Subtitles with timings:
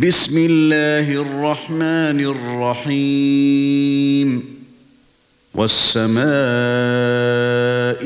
[0.00, 2.20] بسم الله الرحمن
[2.86, 4.28] الرحيم
[5.54, 6.24] والسماء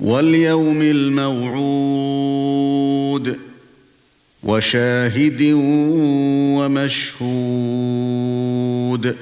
[0.01, 1.79] واليوم الموعود
[4.43, 5.53] وشاهد
[7.09, 9.17] ومشهود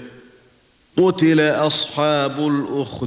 [0.96, 3.06] قتل اصحاب الاخدود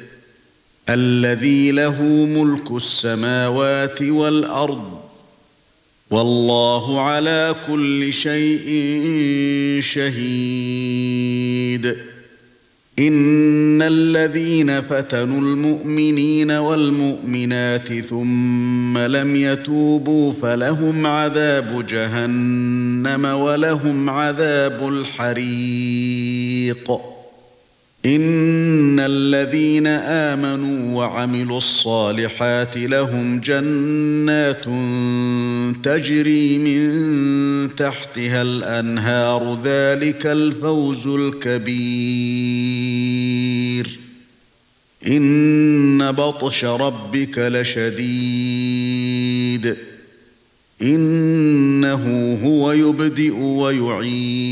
[0.93, 5.01] الذي له ملك السماوات والأرض
[6.11, 8.69] والله على كل شيء
[9.81, 11.95] شهيد.
[12.99, 26.91] إن الذين فتنوا المؤمنين والمؤمنات ثم لم يتوبوا فلهم عذاب جهنم ولهم عذاب الحريق.
[28.05, 34.65] ان الذين امنوا وعملوا الصالحات لهم جنات
[35.83, 42.51] تجري من تحتها الانهار ذلك الفوز الكبير
[45.07, 48.91] ان بطش ربك لشديد
[50.81, 54.51] انه هو يبدئ ويعيد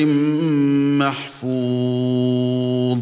[1.43, 2.99] محفوظ.